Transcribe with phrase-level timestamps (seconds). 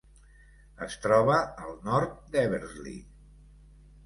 [0.85, 1.35] Es troba
[1.67, 2.97] al nord d'Eversley.